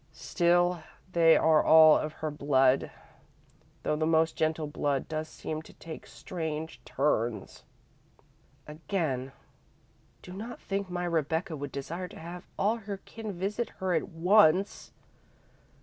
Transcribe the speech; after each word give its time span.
Still 0.13 0.81
they 1.11 1.37
are 1.37 1.63
all 1.63 1.95
of 1.95 2.13
her 2.25 2.31
blood, 2.31 2.89
though 3.83 3.95
the 3.95 4.07
most 4.07 4.35
gentle 4.35 4.65
blood 4.65 5.07
does 5.07 5.29
seem 5.29 5.61
to 5.61 5.73
take 5.73 6.07
strange 6.07 6.83
turns." 6.85 7.63
Again: 8.65 9.31
"Do 10.23 10.33
not 10.33 10.59
think 10.59 10.89
my 10.89 11.05
Rebecca 11.05 11.55
would 11.55 11.71
desire 11.71 12.07
to 12.07 12.19
have 12.19 12.47
all 12.57 12.77
her 12.77 12.97
kin 13.05 13.31
visit 13.31 13.69
her 13.77 13.93
at 13.93 14.09
once. 14.09 14.91